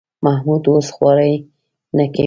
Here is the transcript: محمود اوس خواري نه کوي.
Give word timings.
محمود 0.25 0.63
اوس 0.71 0.87
خواري 0.95 1.33
نه 1.97 2.05
کوي. 2.13 2.19